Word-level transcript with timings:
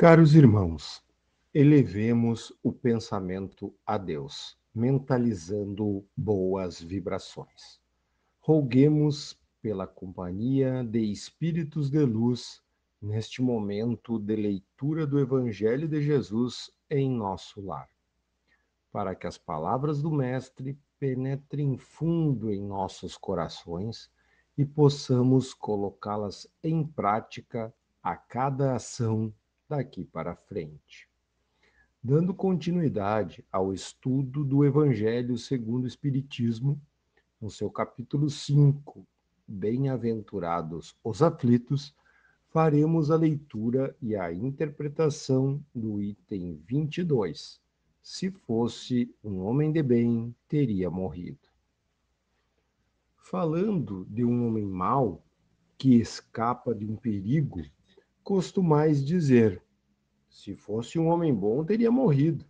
Caros 0.00 0.34
irmãos, 0.34 1.04
elevemos 1.52 2.58
o 2.62 2.72
pensamento 2.72 3.70
a 3.84 3.98
Deus, 3.98 4.56
mentalizando 4.74 6.02
boas 6.16 6.80
vibrações. 6.80 7.78
Roguemos 8.40 9.38
pela 9.60 9.86
companhia 9.86 10.82
de 10.82 11.00
espíritos 11.00 11.90
de 11.90 12.02
luz 12.02 12.62
neste 12.98 13.42
momento 13.42 14.18
de 14.18 14.36
leitura 14.36 15.06
do 15.06 15.18
Evangelho 15.18 15.86
de 15.86 16.00
Jesus 16.00 16.70
em 16.88 17.10
nosso 17.10 17.60
lar, 17.60 17.90
para 18.90 19.14
que 19.14 19.26
as 19.26 19.36
palavras 19.36 20.00
do 20.00 20.10
Mestre 20.10 20.78
penetrem 20.98 21.76
fundo 21.76 22.50
em 22.50 22.66
nossos 22.66 23.18
corações 23.18 24.10
e 24.56 24.64
possamos 24.64 25.52
colocá-las 25.52 26.50
em 26.64 26.86
prática 26.86 27.70
a 28.02 28.16
cada 28.16 28.76
ação 28.76 29.30
daqui 29.70 30.04
para 30.04 30.34
frente. 30.34 31.08
Dando 32.02 32.34
continuidade 32.34 33.44
ao 33.52 33.72
estudo 33.72 34.44
do 34.44 34.64
Evangelho 34.64 35.38
segundo 35.38 35.84
o 35.84 35.86
Espiritismo, 35.86 36.80
no 37.40 37.48
seu 37.48 37.70
capítulo 37.70 38.28
5, 38.28 39.06
Bem-aventurados 39.46 40.96
os 41.04 41.22
aflitos, 41.22 41.94
faremos 42.48 43.12
a 43.12 43.16
leitura 43.16 43.96
e 44.02 44.16
a 44.16 44.32
interpretação 44.32 45.64
do 45.72 46.02
item 46.02 46.60
22. 46.66 47.60
Se 48.02 48.30
fosse 48.30 49.14
um 49.22 49.40
homem 49.40 49.70
de 49.70 49.82
bem, 49.84 50.34
teria 50.48 50.90
morrido. 50.90 51.48
Falando 53.18 54.04
de 54.10 54.24
um 54.24 54.48
homem 54.48 54.66
mau 54.66 55.22
que 55.78 55.94
escapa 55.94 56.74
de 56.74 56.86
um 56.86 56.96
perigo, 56.96 57.62
costumais 58.22 59.04
dizer: 59.04 59.62
se 60.28 60.54
fosse 60.54 60.98
um 60.98 61.08
homem 61.08 61.34
bom, 61.34 61.64
teria 61.64 61.90
morrido. 61.90 62.44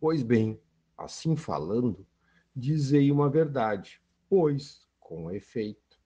Pois 0.00 0.22
bem, 0.22 0.60
assim 0.98 1.36
falando, 1.36 2.06
dizei 2.54 3.10
uma 3.10 3.30
verdade, 3.30 4.02
pois, 4.28 4.86
com 4.98 5.30
efeito, 5.30 6.00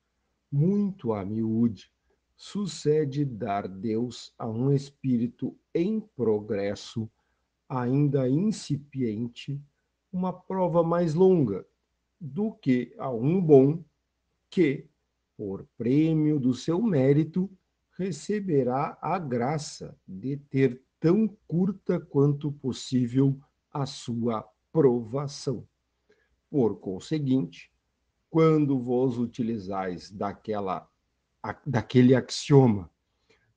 muito 0.51 1.13
a 1.13 1.25
miúde, 1.25 1.91
sucede 2.37 3.25
dar 3.25 3.67
Deus 3.67 4.33
a 4.39 4.47
um 4.47 4.73
espírito 4.73 5.59
em 5.75 6.01
progresso, 6.01 7.11
ainda 7.69 8.29
incipiente, 8.29 9.61
uma 10.13 10.33
prova 10.33 10.83
mais 10.83 11.15
longa 11.15 11.67
do 12.21 12.53
que 12.53 12.95
a 12.99 13.11
um 13.11 13.41
bom 13.41 13.83
que, 14.51 14.89
por 15.37 15.67
prêmio 15.77 16.39
do 16.39 16.55
seu 16.55 16.81
mérito, 16.81 17.51
receberá 17.99 18.99
a 19.01 19.19
graça 19.19 19.97
de 20.07 20.37
ter 20.37 20.83
tão 21.01 21.29
curta 21.47 21.99
quanto 21.99 22.53
possível 22.53 23.39
a 23.73 23.87
sua 23.87 24.47
provação. 24.73 25.67
Por 26.51 26.79
conseguinte, 26.79 27.73
quando 28.29 28.79
vos 28.79 29.19
utilizais 29.19 30.11
daquela, 30.11 30.89
daquele 31.67 32.15
axioma, 32.15 32.91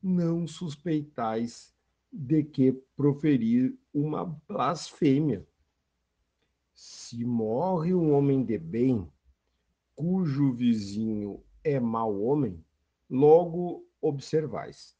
não 0.01 0.47
suspeitais 0.47 1.73
de 2.11 2.43
que 2.43 2.71
proferir 2.95 3.77
uma 3.93 4.25
blasfêmia. 4.47 5.45
Se 6.73 7.25
morre 7.25 7.93
um 7.93 8.13
homem 8.13 8.43
de 8.43 8.57
bem, 8.57 9.07
cujo 9.95 10.53
vizinho 10.53 11.43
é 11.63 11.77
mau 11.79 12.21
homem, 12.21 12.63
logo 13.09 13.88
observais. 14.01 14.95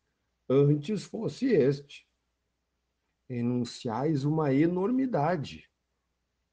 Antes 0.49 1.03
fosse 1.03 1.47
este. 1.47 2.07
Enunciais 3.29 4.25
uma 4.25 4.53
enormidade, 4.53 5.69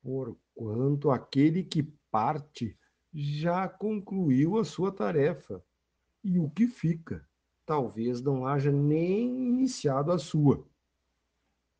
porquanto 0.03 1.11
aquele 1.11 1.65
que 1.65 1.83
parte 2.11 2.79
já 3.15 3.67
concluiu 3.67 4.59
a 4.59 4.65
sua 4.65 4.93
tarefa, 4.93 5.65
e 6.23 6.39
o 6.39 6.51
que 6.51 6.67
fica, 6.67 7.27
talvez 7.65 8.21
não 8.21 8.47
haja 8.47 8.71
nem 8.71 9.49
iniciado 9.49 10.13
a 10.13 10.19
sua. 10.19 10.69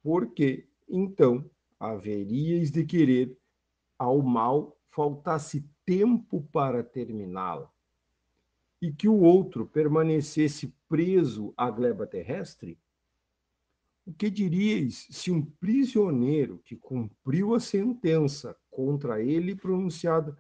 Porque, 0.03 0.71
então, 0.89 1.51
haveríeis 1.79 2.71
de 2.71 2.87
querer 2.87 3.39
ao 3.99 4.23
mal 4.23 4.81
faltasse 4.89 5.69
tempo 5.85 6.43
para 6.53 6.83
terminá-la 6.83 7.71
e 8.81 8.93
que 8.93 9.09
o 9.09 9.21
outro 9.21 9.67
permanecesse 9.67 10.73
preso 10.89 11.53
à 11.57 11.71
gleba 11.71 12.07
terrestre? 12.07 12.79
O 14.05 14.13
que 14.13 14.31
diríeis 14.31 15.09
se 15.11 15.31
um 15.31 15.43
prisioneiro 15.43 16.61
que 16.65 16.77
cumpriu 16.77 17.55
a 17.55 17.61
sentença 17.61 18.57
contra 18.71 19.21
ele 19.21 19.57
pronunciada 19.57 20.37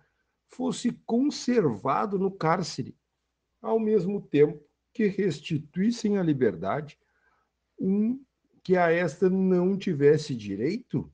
fosse 0.46 0.92
conservado 1.04 2.18
no 2.18 2.30
cárcere, 2.30 2.96
ao 3.60 3.80
mesmo 3.80 4.20
tempo 4.20 4.62
que 4.92 5.06
restituíssem 5.06 6.16
a 6.16 6.22
liberdade 6.22 6.98
um 7.78 8.22
que 8.62 8.76
a 8.76 8.90
esta 8.90 9.28
não 9.28 9.76
tivesse 9.76 10.34
direito? 10.34 11.12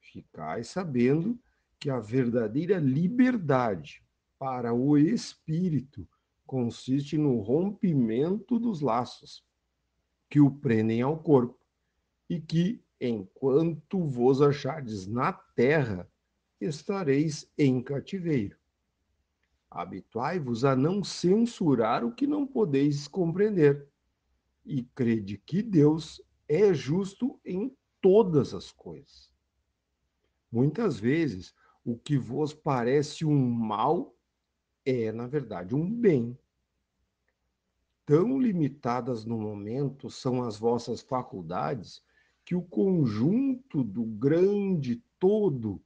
Ficai 0.00 0.64
sabendo 0.64 1.38
que 1.78 1.90
a 1.90 1.98
verdadeira 1.98 2.78
liberdade 2.78 4.02
para 4.38 4.72
o 4.72 4.96
espírito 4.96 6.08
consiste 6.48 7.18
no 7.18 7.40
rompimento 7.40 8.58
dos 8.58 8.80
laços 8.80 9.44
que 10.30 10.40
o 10.40 10.50
prendem 10.50 11.02
ao 11.02 11.22
corpo, 11.22 11.60
e 12.28 12.40
que, 12.40 12.82
enquanto 12.98 14.02
vos 14.02 14.40
achardes 14.40 15.06
na 15.06 15.30
terra, 15.30 16.10
estareis 16.58 17.50
em 17.56 17.82
cativeiro. 17.82 18.56
Habituai-vos 19.70 20.64
a 20.64 20.74
não 20.74 21.04
censurar 21.04 22.02
o 22.02 22.14
que 22.14 22.26
não 22.26 22.46
podeis 22.46 23.06
compreender, 23.06 23.86
e 24.64 24.82
crede 24.82 25.36
que 25.36 25.62
Deus 25.62 26.20
é 26.48 26.72
justo 26.72 27.38
em 27.44 27.76
todas 28.00 28.54
as 28.54 28.72
coisas. 28.72 29.30
Muitas 30.50 30.98
vezes, 30.98 31.54
o 31.84 31.94
que 31.94 32.16
vos 32.16 32.54
parece 32.54 33.26
um 33.26 33.38
mal 33.38 34.17
é, 34.88 35.12
na 35.12 35.26
verdade, 35.26 35.74
um 35.74 35.86
bem. 35.86 36.36
Tão 38.06 38.40
limitadas 38.40 39.26
no 39.26 39.36
momento 39.36 40.08
são 40.08 40.42
as 40.42 40.58
vossas 40.58 41.02
faculdades 41.02 42.02
que 42.42 42.54
o 42.54 42.62
conjunto 42.62 43.84
do 43.84 44.02
grande 44.02 45.02
todo 45.18 45.78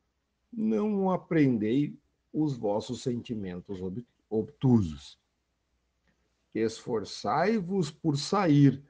não 0.53 1.11
aprendei 1.11 1.99
os 2.33 2.57
vossos 2.57 3.03
sentimentos 3.03 3.81
obtusos. 4.31 5.19
Esforçai-vos 6.55 7.91
por 7.91 8.17
sair 8.17 8.81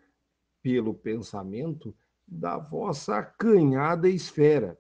pelo 0.61 0.93
pensamento 0.93 1.95
da 2.29 2.59
vossa 2.59 3.17
acanhada 3.17 4.11
esfera, 4.11 4.79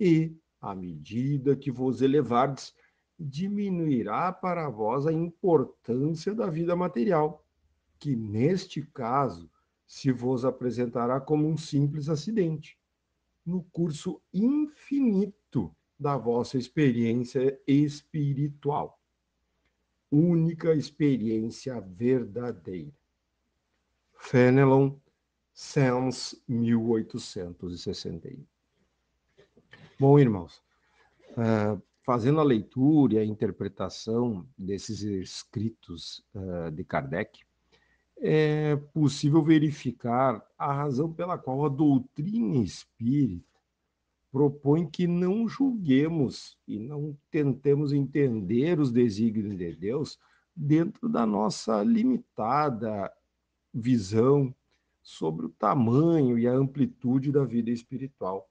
e, 0.00 0.34
à 0.60 0.74
medida 0.74 1.54
que 1.54 1.70
vos 1.70 2.02
elevardes, 2.02 2.74
diminuirá 3.24 4.30
para 4.30 4.68
vós 4.68 5.06
a 5.06 5.12
importância 5.12 6.34
da 6.34 6.46
vida 6.46 6.76
material, 6.76 7.42
que 7.98 8.14
neste 8.14 8.82
caso 8.82 9.50
se 9.86 10.12
vos 10.12 10.44
apresentará 10.44 11.18
como 11.20 11.48
um 11.48 11.56
simples 11.56 12.10
acidente, 12.10 12.78
no 13.44 13.62
curso 13.64 14.20
infinito 14.32 15.74
da 15.98 16.16
vossa 16.16 16.58
experiência 16.58 17.58
espiritual. 17.66 19.00
Única 20.10 20.74
experiência 20.74 21.80
verdadeira. 21.80 22.92
Fenelon, 24.18 24.96
Sens, 25.52 26.34
1861. 26.48 28.44
Bom, 29.98 30.18
irmãos, 30.18 30.60
uh, 31.30 31.80
fazendo 32.04 32.38
a 32.38 32.44
leitura 32.44 33.14
e 33.14 33.18
a 33.18 33.24
interpretação 33.24 34.46
desses 34.56 35.02
escritos 35.02 36.22
uh, 36.34 36.70
de 36.70 36.84
Kardec, 36.84 37.40
é 38.18 38.76
possível 38.92 39.42
verificar 39.42 40.44
a 40.56 40.72
razão 40.72 41.12
pela 41.12 41.36
qual 41.36 41.64
a 41.64 41.68
doutrina 41.68 42.58
espírita 42.58 43.44
propõe 44.30 44.86
que 44.86 45.06
não 45.06 45.48
julguemos 45.48 46.58
e 46.66 46.78
não 46.78 47.16
tentemos 47.30 47.92
entender 47.92 48.78
os 48.80 48.90
desígnios 48.90 49.56
de 49.56 49.74
Deus 49.74 50.18
dentro 50.54 51.08
da 51.08 51.24
nossa 51.24 51.82
limitada 51.82 53.12
visão 53.72 54.54
sobre 55.02 55.46
o 55.46 55.50
tamanho 55.50 56.38
e 56.38 56.46
a 56.46 56.52
amplitude 56.52 57.30
da 57.30 57.44
vida 57.44 57.70
espiritual 57.70 58.48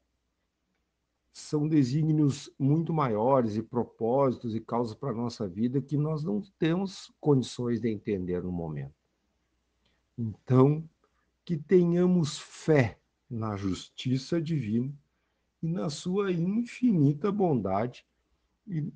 são 1.33 1.67
desígnios 1.67 2.47
muito 2.59 2.93
maiores 2.93 3.55
e 3.55 3.63
propósitos 3.63 4.55
e 4.55 4.61
causas 4.61 4.93
para 4.93 5.09
a 5.09 5.15
nossa 5.15 5.47
vida 5.47 5.81
que 5.81 5.97
nós 5.97 6.23
não 6.23 6.41
temos 6.59 7.11
condições 7.19 7.81
de 7.81 7.89
entender 7.89 8.43
no 8.43 8.51
momento. 8.51 8.93
Então, 10.15 10.87
que 11.43 11.57
tenhamos 11.57 12.37
fé 12.37 12.99
na 13.27 13.57
justiça 13.57 14.39
divina 14.39 14.93
e 15.61 15.67
na 15.67 15.89
sua 15.89 16.31
infinita 16.31 17.31
bondade 17.31 18.05
e 18.67 18.93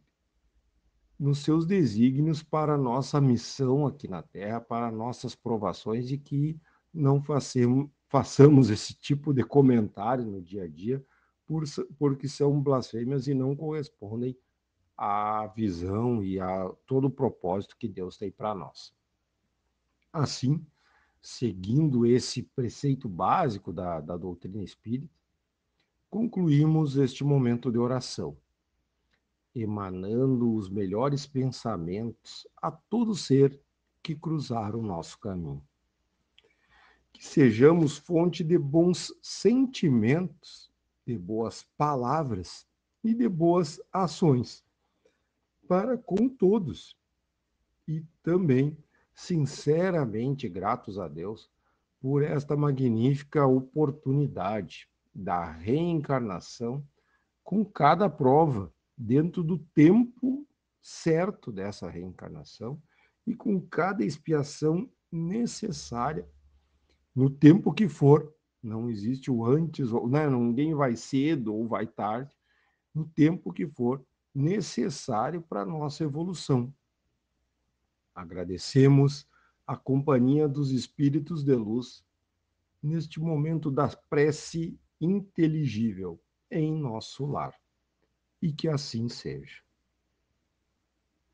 nos 1.20 1.40
seus 1.40 1.66
desígnios 1.66 2.44
para 2.44 2.76
a 2.76 2.78
nossa 2.78 3.20
missão 3.20 3.88
aqui 3.88 4.08
na 4.08 4.22
Terra, 4.22 4.62
para 4.62 4.92
nossas 4.92 5.34
provações 5.34 6.12
e 6.12 6.20
que 6.20 6.56
não 6.94 7.20
façamos, 7.20 8.70
esse 8.70 8.94
tipo 8.94 9.34
de 9.34 9.44
comentário 9.44 10.24
no 10.24 10.40
dia 10.40 10.66
a 10.66 10.68
dia 10.68 11.04
por, 11.48 11.64
porque 11.98 12.28
são 12.28 12.62
blasfêmias 12.62 13.28
e 13.28 13.34
não 13.34 13.56
correspondem 13.56 14.38
à 14.98 15.48
visão 15.48 16.24
e 16.24 16.40
a 16.40 16.70
todo 16.86 17.08
o 17.08 17.12
propósito 17.12 17.78
que 17.78 17.88
Deus 17.88 18.18
tem 18.18 18.30
para 18.30 18.54
nós. 18.54 18.94
Assim, 20.12 20.66
seguindo 21.22 22.06
esse 22.06 22.44
preceito 22.44 23.08
básico 23.08 23.72
da, 23.72 24.02
da 24.02 24.18
doutrina 24.18 24.64
espírita, 24.64 25.14
concluímos 26.10 26.98
este 26.98 27.24
momento 27.24 27.72
de 27.72 27.78
oração, 27.78 28.38
emanando 29.54 30.54
os 30.54 30.70
melhores 30.70 31.28
pensamentos 31.28 32.48
a 32.62 32.72
todo 32.72 33.16
ser 33.16 33.60
que 34.02 34.16
cruzar 34.16 34.76
o 34.76 34.82
nosso 34.82 35.20
caminho. 35.20 35.62
Que 37.12 37.26
sejamos 37.26 37.98
fonte 37.98 38.44
de 38.44 38.58
bons 38.58 39.14
sentimentos, 39.22 40.72
de 41.08 41.18
boas 41.18 41.64
palavras 41.78 42.68
e 43.02 43.14
de 43.14 43.30
boas 43.30 43.80
ações 43.94 44.62
para 45.66 45.98
com 45.98 46.28
todos. 46.28 46.98
E 47.88 48.04
também 48.22 48.78
sinceramente 49.16 50.50
gratos 50.50 51.00
a 51.00 51.08
Deus 51.08 51.50
por 52.02 52.22
esta 52.22 52.58
magnífica 52.58 53.48
oportunidade 53.48 54.90
da 55.16 55.50
reencarnação 55.50 56.86
com 57.42 57.64
cada 57.64 58.10
prova, 58.10 58.72
dentro 58.98 59.42
do 59.42 59.58
tempo 59.58 60.46
certo 60.82 61.52
dessa 61.52 61.90
reencarnação 61.90 62.82
e 63.26 63.34
com 63.34 63.62
cada 63.62 64.04
expiação 64.04 64.90
necessária 65.12 66.28
no 67.16 67.30
tempo 67.30 67.74
que 67.74 67.88
for. 67.88 68.37
Não 68.68 68.90
existe 68.90 69.32
o 69.32 69.46
antes, 69.46 69.94
ou 69.94 70.10
né, 70.10 70.30
ninguém 70.30 70.76
vai 70.76 70.94
cedo 70.98 71.56
ou 71.56 71.66
vai 71.66 71.88
tarde, 71.88 72.36
no 72.94 73.08
tempo 73.08 73.54
que 73.54 73.66
for 73.66 74.06
necessário 74.36 75.42
para 75.42 75.62
a 75.62 75.66
nossa 75.66 76.04
evolução. 76.04 76.74
Agradecemos 78.14 79.26
a 79.66 79.78
companhia 79.78 80.50
dos 80.50 80.72
espíritos 80.72 81.46
de 81.46 81.56
luz 81.56 82.04
neste 82.84 83.22
momento 83.22 83.72
da 83.72 83.88
prece 84.10 84.78
inteligível 85.00 86.20
em 86.52 86.78
nosso 86.78 87.26
lar. 87.26 87.56
E 88.42 88.52
que 88.52 88.68
assim 88.68 89.08
seja. 89.08 89.64